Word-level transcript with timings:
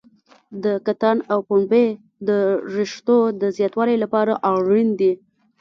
د 0.63 0.65
کتان 0.85 1.17
او 1.31 1.39
پنبې 1.49 1.85
د 2.27 2.29
رشتو 2.75 3.17
د 3.41 3.43
زیاتوالي 3.57 3.95
لپاره 4.03 4.33
اړین 4.51 4.89
دي. 4.99 5.13